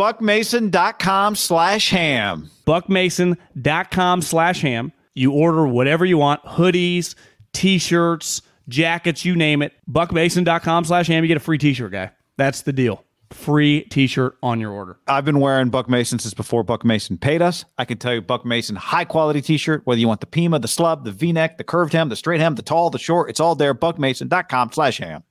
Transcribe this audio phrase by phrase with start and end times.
[0.00, 2.50] buckmason.com slash ham.
[2.66, 4.92] Buckmason.com slash ham.
[5.12, 7.14] You order whatever you want hoodies,
[7.52, 9.74] t shirts, jackets, you name it.
[9.90, 11.22] Buckmason.com slash ham.
[11.22, 12.12] You get a free t shirt, guy.
[12.38, 13.04] That's the deal.
[13.30, 14.98] Free t shirt on your order.
[15.06, 17.66] I've been wearing Buck Mason since before Buck Mason paid us.
[17.76, 20.60] I can tell you, Buck Mason, high quality t shirt, whether you want the Pima,
[20.60, 23.28] the slub, the v neck, the curved hem, the straight hem, the tall, the short,
[23.28, 23.74] it's all there.
[23.74, 25.24] Buckmason.com slash ham.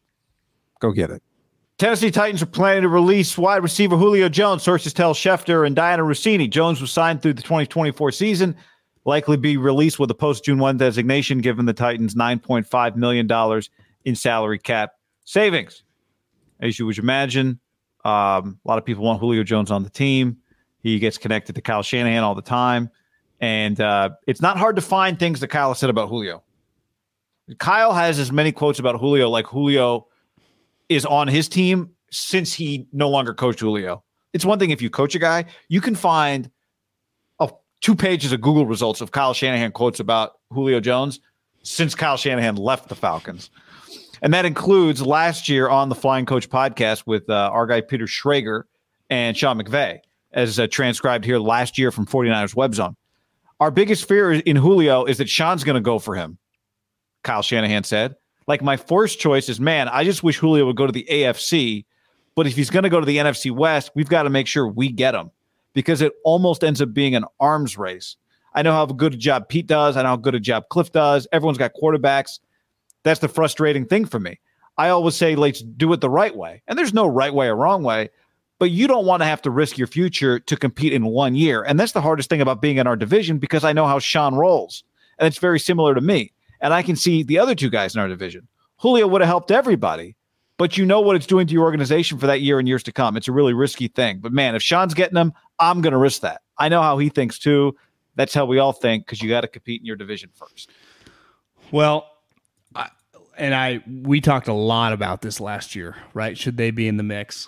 [0.80, 1.24] Go get it.
[1.80, 4.64] Tennessee Titans are planning to release wide receiver Julio Jones.
[4.64, 6.50] Sources tell Schefter and Dianna Russini.
[6.50, 8.54] Jones was signed through the 2024 season,
[9.06, 13.62] likely be released with a post June 1 designation, given the Titans $9.5 million
[14.04, 14.92] in salary cap
[15.24, 15.84] savings.
[16.60, 17.62] As you would imagine,
[18.04, 20.36] um, a lot of people want Julio Jones on the team.
[20.84, 22.90] He gets connected to Kyle Shanahan all the time.
[23.40, 26.44] And uh, it's not hard to find things that Kyle said about Julio.
[27.58, 30.09] Kyle has as many quotes about Julio like Julio
[30.90, 34.04] is on his team since he no longer coached Julio.
[34.34, 36.50] It's one thing if you coach a guy, you can find
[37.40, 37.50] a,
[37.82, 41.20] two pages of Google results of Kyle Shanahan quotes about Julio Jones
[41.64, 43.50] since Kyle Shanahan left the Falcons.
[44.22, 48.06] And that includes last year on the Flying Coach podcast with uh, our guy Peter
[48.06, 48.64] Schrager
[49.10, 50.00] and Sean McVay,
[50.34, 52.96] as uh, transcribed here last year from 49ers Web Zone.
[53.60, 56.38] Our biggest fear in Julio is that Sean's going to go for him,
[57.24, 58.16] Kyle Shanahan said.
[58.50, 61.86] Like my first choice is, man, I just wish Julio would go to the AFC.
[62.36, 64.68] But if he's going to go to the NFC West, we've got to make sure
[64.68, 65.30] we get him
[65.74, 68.18] because it almost ends up being an arms race.
[68.56, 69.96] I know how good a job Pete does.
[69.96, 71.28] I know how good a job Cliff does.
[71.32, 72.40] Everyone's got quarterbacks.
[73.04, 74.40] That's the frustrating thing for me.
[74.80, 76.64] I always say, let's do it the right way.
[76.68, 78.10] And there's no right way or wrong way,
[78.58, 81.62] but you don't want to have to risk your future to compete in one year.
[81.62, 84.34] And that's the hardest thing about being in our division because I know how Sean
[84.34, 84.84] rolls.
[85.20, 86.32] And it's very similar to me.
[86.62, 88.48] And I can see the other two guys in our division.
[88.78, 90.16] Julio would have helped everybody,
[90.58, 92.92] but you know what it's doing to your organization for that year and years to
[92.92, 93.18] come.
[93.18, 94.20] It's a really risky thing.
[94.20, 96.42] But man, if Sean's getting them, I'm going to risk that.
[96.58, 97.76] I know how he thinks too.
[98.16, 100.70] That's how we all think because you got to compete in your division first.
[101.72, 102.10] Well,
[102.76, 102.90] I,
[103.38, 106.38] and I we talked a lot about this last year, right?
[106.38, 107.48] Should they be in the mix?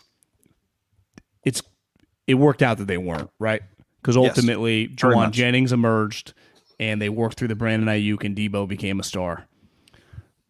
[1.43, 1.61] It's
[2.27, 3.61] it worked out that they weren't, right?
[4.01, 6.33] Because ultimately, yes, Jennings emerged,
[6.81, 9.47] and they worked through the Brandon Aiyuk, and Deebo became a star.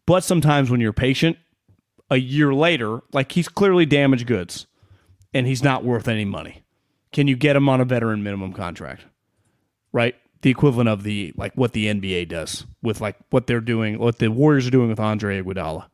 [0.06, 1.36] But sometimes when you're patient,
[2.10, 4.66] a year later, like he's clearly damaged goods
[5.32, 6.62] and he's not worth any money.
[7.12, 9.04] Can you get him on a veteran minimum contract?
[9.92, 10.16] Right?
[10.40, 14.18] The equivalent of the like what the NBA does with like what they're doing, what
[14.18, 15.86] the Warriors are doing with Andre Iguodala.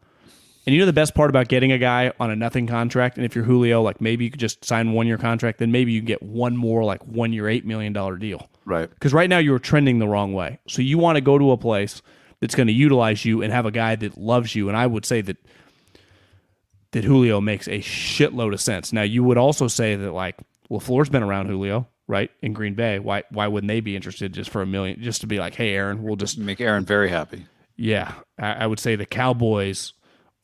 [0.66, 3.24] And you know the best part about getting a guy on a nothing contract, and
[3.24, 6.00] if you're Julio, like maybe you could just sign one year contract, then maybe you
[6.02, 8.48] get one more like one year eight million dollar deal.
[8.68, 8.90] Right.
[8.90, 10.60] Because right now you're trending the wrong way.
[10.68, 12.02] So you want to go to a place
[12.40, 14.68] that's going to utilize you and have a guy that loves you.
[14.68, 15.38] And I would say that
[16.92, 18.92] that Julio makes a shitload of sense.
[18.92, 20.36] Now you would also say that like
[20.70, 22.30] LaFleur's been around Julio, right?
[22.42, 22.98] In Green Bay.
[22.98, 25.72] Why why wouldn't they be interested just for a million just to be like, hey
[25.72, 27.46] Aaron, we'll just make Aaron very happy.
[27.76, 28.12] Yeah.
[28.38, 29.94] I, I would say the Cowboys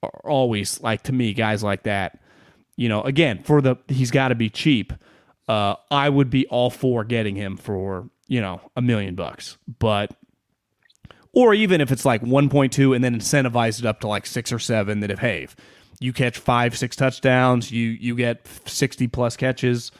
[0.02, 2.20] are always like to me, guys like that.
[2.76, 4.94] You know, again, for the he's gotta be cheap.
[5.48, 9.58] Uh, I would be all for getting him for, you know, a million bucks.
[9.78, 10.16] But
[11.34, 14.58] or even if it's like 1.2 and then incentivize it up to like six or
[14.58, 15.56] seven that if hey if
[16.00, 19.90] you catch five six touchdowns you you get 60 plus catches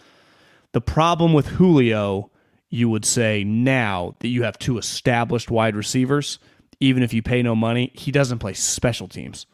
[0.73, 2.31] the problem with julio
[2.71, 6.39] you would say now that you have two established wide receivers
[6.81, 9.47] even if you pay no money he doesn't play special teams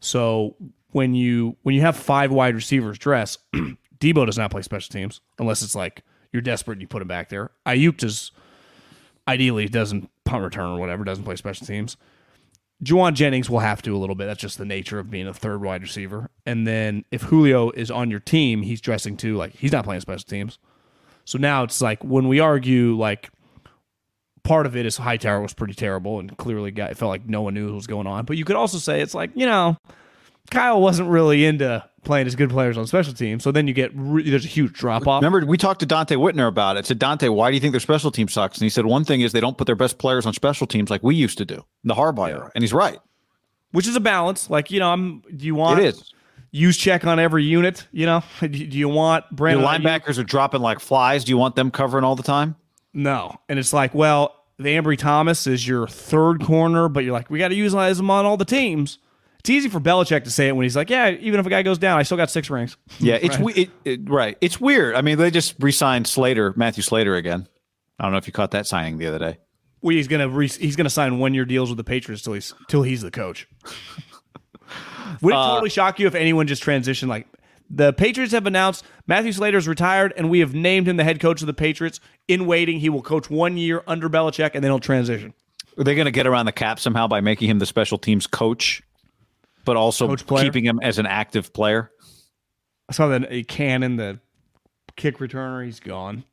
[0.00, 0.56] so
[0.90, 3.38] when you when you have five wide receivers dress
[4.02, 6.02] Deebo does not play special teams unless it's like
[6.32, 7.52] you're desperate and you put him back there.
[7.64, 8.32] Aiyuk does
[9.28, 11.96] ideally doesn't punt return or whatever, doesn't play special teams.
[12.82, 14.26] Jauan Jennings will have to a little bit.
[14.26, 16.30] That's just the nature of being a third wide receiver.
[16.44, 19.36] And then if Julio is on your team, he's dressing too.
[19.36, 20.58] Like he's not playing special teams.
[21.24, 23.30] So now it's like when we argue, like
[24.42, 27.42] part of it is Hightower was pretty terrible and clearly got, it felt like no
[27.42, 28.24] one knew what was going on.
[28.24, 29.76] But you could also say it's like you know
[30.50, 33.42] Kyle wasn't really into playing as good players on special teams.
[33.42, 35.22] So then you get re- there's a huge drop off.
[35.22, 36.86] Remember, we talked to Donte Whitner about it.
[36.86, 38.58] said Dante, why do you think their special team sucks?
[38.58, 40.90] And he said one thing is they don't put their best players on special teams
[40.90, 42.34] like we used to do the Harbaugh yeah.
[42.34, 42.98] era, and he's right.
[43.72, 44.50] Which is a balance.
[44.50, 45.22] Like you know, I'm.
[45.34, 46.12] Do you want it is
[46.52, 47.86] Juszczyk on every unit?
[47.92, 49.62] You know, do you want Brandon?
[49.62, 51.24] Your linebackers are dropping like flies.
[51.24, 52.56] Do you want them covering all the time?
[52.94, 57.30] No, and it's like, well, the Ambry Thomas is your third corner, but you're like,
[57.30, 58.98] we got to utilize him on all the teams.
[59.42, 61.62] It's easy for Belichick to say it when he's like, "Yeah, even if a guy
[61.62, 63.58] goes down, I still got six rings." Yeah, it's right.
[63.58, 64.38] It, it, right.
[64.40, 64.94] It's weird.
[64.94, 67.48] I mean, they just re-signed Slater, Matthew Slater again.
[67.98, 69.38] I don't know if you caught that signing the other day.
[69.80, 72.54] Well, he's gonna re- he's gonna sign one year deals with the Patriots till he's
[72.68, 73.48] till he's the coach.
[75.22, 77.26] Would it uh, totally shock you if anyone just transitioned like
[77.68, 81.20] The Patriots have announced Matthew Slater is retired, and we have named him the head
[81.20, 81.98] coach of the Patriots.
[82.28, 85.34] In waiting, he will coach one year under Belichick, and then he'll transition.
[85.76, 88.26] Are they going to get around the cap somehow by making him the special teams
[88.26, 88.82] coach,
[89.64, 91.90] but also keeping him as an active player?
[92.88, 94.18] I saw that Cannon, the
[94.96, 96.24] kick returner, he's gone.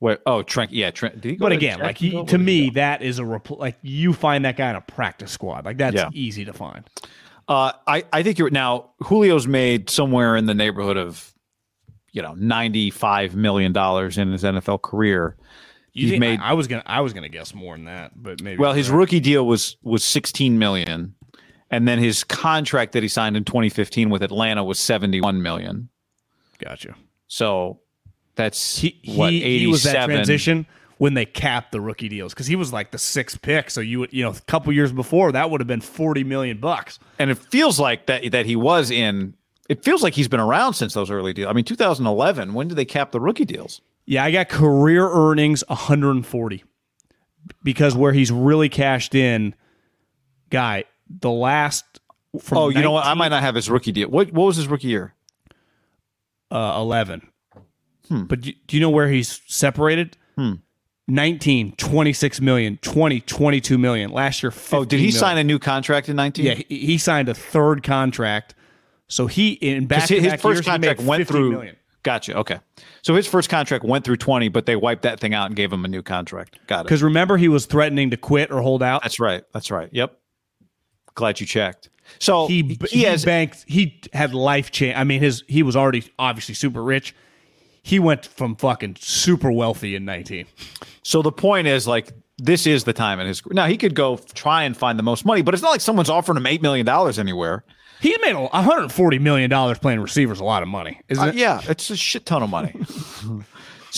[0.00, 1.20] Wait, oh, Trent, yeah, Trent.
[1.20, 4.12] Did he go But again, like he, to me, that is a repl- like you
[4.12, 5.64] find that guy in a practice squad.
[5.64, 6.10] Like that's Yeah.
[6.12, 6.88] easy to find.
[7.48, 11.32] Uh, I, I think you're now Julio's made somewhere in the neighborhood of,
[12.12, 15.36] you know, ninety five million dollars in his NFL career.
[15.94, 18.42] You He's made- I, I was gonna I was gonna guess more than that, but
[18.42, 21.14] maybe Well, his rookie deal was was sixteen million,
[21.70, 25.88] and then his contract that he signed in 2015 with Atlanta was 71 million.
[26.58, 26.94] gotcha.
[27.26, 27.80] So
[28.34, 30.14] that's He what he, he was that 87.
[30.16, 30.66] transition
[30.98, 33.70] when they capped the rookie deals because he was like the sixth pick.
[33.70, 36.58] So you would you know a couple years before that would have been forty million
[36.58, 36.98] bucks.
[37.18, 39.34] and it feels like that that he was in.
[39.68, 41.50] It feels like he's been around since those early deals.
[41.50, 42.54] I mean, 2011.
[42.54, 43.82] When did they cap the rookie deals?
[44.06, 46.64] Yeah, I got career earnings 140
[47.62, 49.54] because where he's really cashed in,
[50.48, 50.84] guy,
[51.20, 51.84] the last
[52.40, 53.06] from oh, you know what?
[53.06, 54.08] I might not have his rookie deal.
[54.08, 55.14] What what was his rookie year?
[56.50, 57.28] uh, 11.
[58.08, 58.22] Hmm.
[58.24, 60.16] But do, do you know where he's separated?
[61.10, 64.10] 19, 26 million, 20, 22 million.
[64.10, 65.18] Last year, 15 Oh, did he million.
[65.18, 66.44] sign a new contract in 19?
[66.44, 68.54] Yeah, he, he signed a third contract.
[69.08, 71.50] So he in back Because his first years, contract went through.
[71.50, 71.76] million.
[72.02, 72.36] Gotcha.
[72.36, 72.60] Okay.
[73.02, 75.72] So his first contract went through 20, but they wiped that thing out and gave
[75.72, 76.58] him a new contract.
[76.66, 76.84] Got it.
[76.84, 79.02] Because remember, he was threatening to quit or hold out.
[79.02, 79.44] That's right.
[79.52, 79.88] That's right.
[79.92, 80.18] Yep.
[81.18, 81.90] Glad you checked.
[82.20, 83.64] So he he, he, has banked.
[83.66, 84.96] He had life change.
[84.96, 87.12] I mean, his he was already obviously super rich.
[87.82, 90.46] He went from fucking super wealthy in 19.
[91.02, 93.40] So the point is, like, this is the time in his.
[93.40, 93.54] career.
[93.54, 96.08] Now he could go try and find the most money, but it's not like someone's
[96.10, 97.64] offering him eight million dollars anywhere.
[98.00, 100.38] He made a 140 million dollars playing receivers.
[100.38, 101.34] A lot of money, isn't Uh, it?
[101.34, 102.72] yeah, it's a shit ton of money.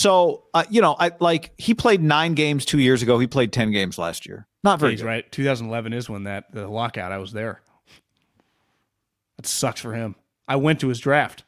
[0.01, 3.19] so uh, you know, I like he played nine games two years ago.
[3.19, 4.47] He played ten games last year.
[4.63, 5.07] Not very He's good.
[5.07, 5.31] right.
[5.31, 7.11] 2011 is when that the lockout.
[7.11, 7.61] I was there.
[9.37, 10.15] That sucks for him.
[10.47, 11.43] I went to his draft.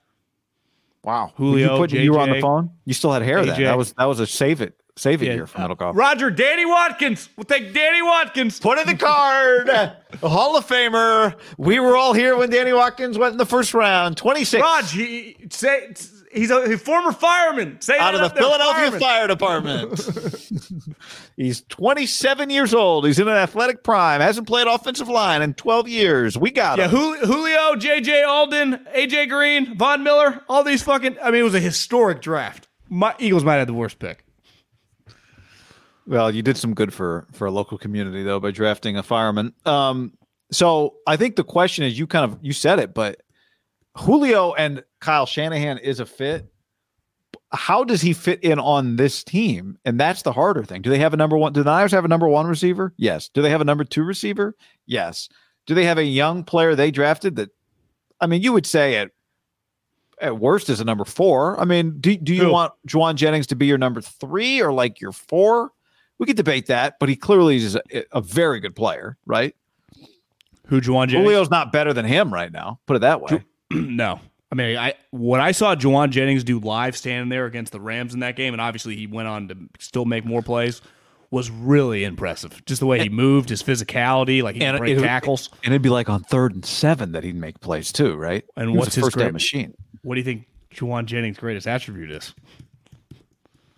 [1.04, 2.72] Wow, Julio, you, put, you were on the phone.
[2.86, 3.62] You still had hair then.
[3.62, 5.34] That was that was a save it save it Yeah.
[5.34, 5.96] year for Middlekauff.
[5.96, 7.28] Roger, Danny Watkins.
[7.36, 8.60] We'll take Danny Watkins.
[8.60, 9.68] Put in the card.
[9.68, 11.36] a Hall of Famer.
[11.58, 14.16] We were all here when Danny Watkins went in the first round.
[14.18, 15.94] 26 Raj, he say
[16.34, 17.80] he's a, a former fireman.
[17.82, 19.00] Say out of the Philadelphia fireman.
[19.00, 20.96] Fire Department.
[21.38, 23.06] He's 27 years old.
[23.08, 24.22] He's in an athletic prime.
[24.22, 26.38] Hasn't played offensive line in 12 years.
[26.38, 26.92] We got Yeah, him.
[26.92, 31.18] Jul- Julio, JJ Aldon, AJ Green, Von Miller, all these fucking.
[31.24, 32.68] I mean, it was a historic draft.
[32.90, 34.24] My Eagles might have the worst pick.
[36.06, 39.54] Well, you did some good for for a local community though by drafting a fireman.
[39.66, 40.14] Um,
[40.52, 43.23] so I think the question is, you kind of you said it, but
[43.98, 46.52] Julio and Kyle Shanahan is a fit.
[47.52, 49.78] How does he fit in on this team?
[49.86, 50.82] And that's the harder thing.
[50.82, 51.54] Do they have a number one?
[51.54, 52.94] Do the Niners have a number one receiver?
[52.98, 53.30] Yes.
[53.30, 54.56] Do they have a number two receiver?
[54.88, 55.30] Yes.
[55.68, 57.50] Do they have a young player they drafted that?
[58.20, 59.12] I mean, you would say at
[60.20, 61.60] at worst is a number four.
[61.60, 62.52] I mean, do do you Who?
[62.52, 65.72] want Jauan Jennings to be your number three or like your four?
[66.18, 67.82] We could debate that, but he clearly is a,
[68.12, 69.56] a very good player, right?
[70.68, 71.28] Who Jauan Jennings?
[71.28, 72.80] Julio's not better than him right now.
[72.88, 73.44] Put it that way.
[73.96, 74.20] no.
[74.52, 78.14] I mean, I what I saw Jauan Jennings do live standing there against the Rams
[78.14, 80.82] in that game, and obviously he went on to still make more plays,
[81.32, 82.64] was really impressive.
[82.66, 85.50] Just the way he moved, his physicality, like he could break it- tackles.
[85.64, 88.46] and it'd be like on third and seven that he'd make plays too, right?
[88.56, 89.74] And He what's his first great- machine?
[90.04, 92.36] What do you think Jauan Jennings' greatest attribute is?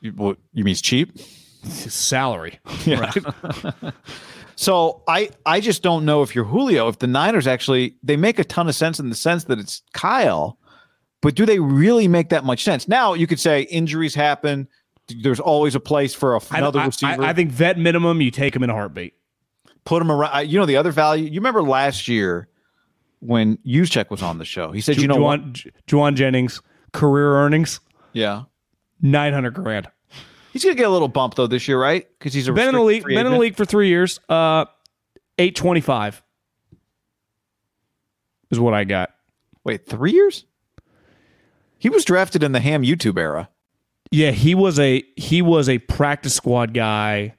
[0.01, 1.17] You, what, you mean he's cheap?
[1.63, 2.59] His salary.
[2.85, 3.11] Yeah.
[4.55, 8.39] So I I just don't know if you're Julio, if the Niners actually they make
[8.39, 10.57] a ton of sense in the sense that it's Kyle,
[11.21, 12.87] but do they really make that much sense?
[12.87, 14.67] Now you could say injuries happen.
[15.21, 17.23] There's always a place for a, another I, receiver.
[17.23, 19.13] I, I think vet minimum, you take him in a heartbeat.
[19.83, 20.49] put him around.
[20.49, 21.25] You know the other value.
[21.25, 22.47] You remember last year
[23.19, 24.71] when Juszczyk was on the show.
[24.71, 25.17] He said, "You know?
[25.17, 26.61] Jauan, Jauan Jennings
[26.93, 27.81] career earnings
[28.13, 28.43] Yeah,
[29.01, 29.89] nine hundred grand.
[30.55, 32.07] He's gonna get a little bump though this year, right?
[32.17, 33.03] Because he's a Been in the league.
[33.03, 34.21] Been in the league for three years.
[34.29, 34.65] Uh,
[35.37, 36.23] eight twenty five
[38.49, 39.13] is what I got.
[39.65, 40.45] Wait, three years?
[41.77, 43.49] He was drafted in the Ham YouTube era.
[44.11, 47.35] Yeah, he was a he was a practice squad guy.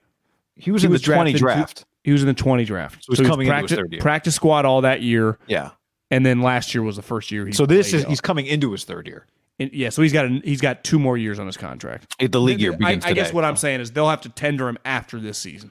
[0.55, 1.87] He was He in was the twenty draft.
[2.05, 3.03] He was in the twenty draft.
[3.03, 4.01] So he's he was coming into his practice, third year.
[4.03, 5.71] practice squad all that year, yeah.
[6.11, 7.47] and then last year was the first year.
[7.47, 9.27] He So this is he's coming into his third year.
[9.59, 9.89] And- yeah.
[9.91, 12.15] So he's got a, he's got two more years on his contract.
[12.19, 14.69] The league year I, begins I guess what I'm saying is they'll have to tender
[14.69, 15.71] him after this season.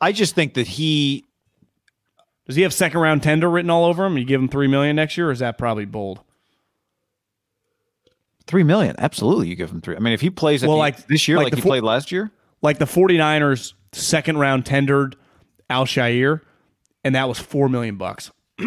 [0.00, 1.24] I just think that he
[2.46, 4.18] Does he have second round tender written all over him?
[4.18, 6.20] You give him three million next year, or is that probably bold?
[8.46, 9.48] Three million, absolutely.
[9.48, 9.96] You give him three.
[9.96, 12.30] I mean, if he plays well, like this year, like, like he played last year,
[12.60, 15.16] like the 49ers second round tendered
[15.70, 16.42] Al-Shaair,
[17.02, 18.30] and that was four million bucks.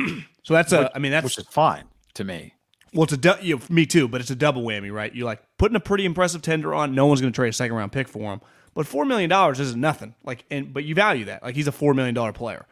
[0.44, 1.84] so that's a, which, I mean, that's which is fine
[2.16, 2.56] to me.
[2.94, 5.14] Well, it's a du- you know, me too, but it's a double whammy, right?
[5.14, 6.96] You're like putting a pretty impressive tender on.
[6.96, 8.42] No one's going to trade a second round pick for him,
[8.74, 10.16] but four million dollars isn't nothing.
[10.24, 11.44] Like, and but you value that.
[11.44, 12.66] Like he's a four million dollar player.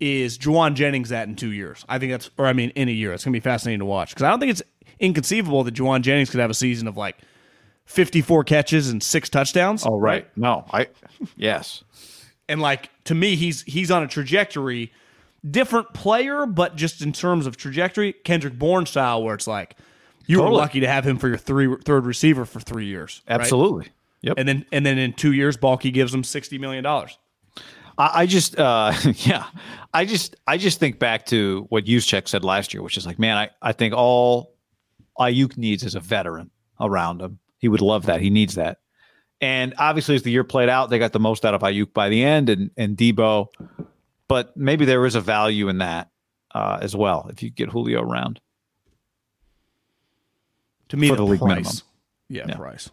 [0.00, 1.84] Is Jauan Jennings that in two years?
[1.86, 3.12] I think that's, or I mean, in a year.
[3.12, 4.62] It's going to be fascinating to watch because I don't think it's
[4.98, 7.18] inconceivable that Jauan Jennings could have a season of like
[7.84, 9.84] 54 catches and six touchdowns.
[9.84, 10.22] Oh, right.
[10.22, 10.36] right?
[10.36, 10.88] No, I,
[11.36, 11.84] yes.
[12.48, 14.90] and like to me, he's he's on a trajectory
[15.48, 19.76] different player, but just in terms of trajectory, Kendrick Bourne style, where it's like
[20.26, 20.52] you totally.
[20.52, 23.22] were lucky to have him for your three third receiver for three years.
[23.28, 23.80] Absolutely.
[23.80, 23.90] Right?
[24.22, 24.34] Yep.
[24.38, 27.18] And then and then in two years, Baalke gives him sixty million dollars.
[27.96, 29.46] I, I just uh, yeah,
[29.94, 33.18] I just I just think back to what Juszczyk said last year, which is like,
[33.18, 34.54] man, I, I think all
[35.18, 37.38] Aiyuk needs is a veteran around him.
[37.58, 38.20] He would love that.
[38.20, 38.78] He needs that.
[39.42, 42.08] And obviously, as the year played out, they got the most out of Aiyuk by
[42.08, 43.48] the end, and and Deebo
[44.30, 46.08] but maybe there is a value in that
[46.54, 48.40] uh, as well if you get Julio around.
[50.90, 51.48] To me, for the, the league price.
[51.48, 51.74] minimum.
[52.28, 52.90] Yeah, yeah, price.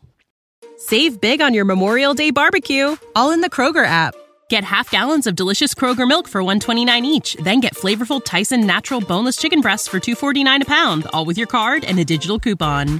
[0.78, 4.16] Save big on your Memorial Day barbecue, all in the Kroger app.
[4.50, 9.00] Get half gallons of delicious Kroger milk for 129 each, then get flavorful Tyson natural
[9.00, 13.00] boneless chicken breasts for 249 a pound, all with your card and a digital coupon.